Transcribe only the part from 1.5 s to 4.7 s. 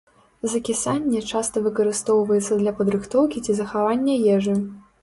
выкарыстоўваецца для падрыхтоўкі ці захавання ежы.